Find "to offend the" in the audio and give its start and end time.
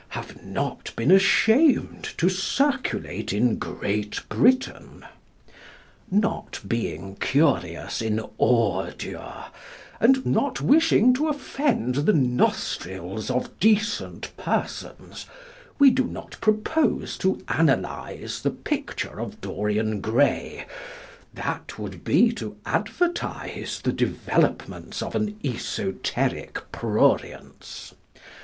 11.13-12.13